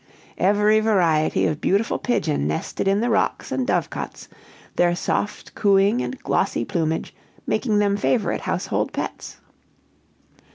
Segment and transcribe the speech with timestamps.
[0.39, 4.27] Every variety of beautiful pigeon nested in the rocks and dovecots,
[4.75, 7.13] their soft cooing and glossy plumage
[7.45, 9.37] making them favorite household pets.